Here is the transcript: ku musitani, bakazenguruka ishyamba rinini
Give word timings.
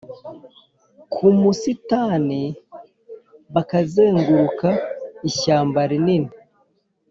ku 1.13 1.25
musitani, 1.41 2.41
bakazenguruka 3.53 4.67
ishyamba 5.29 5.79
rinini 5.89 6.31